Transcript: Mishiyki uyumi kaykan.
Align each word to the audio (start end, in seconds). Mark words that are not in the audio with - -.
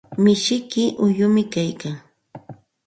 Mishiyki 0.23 0.83
uyumi 1.05 1.43
kaykan. 1.53 1.95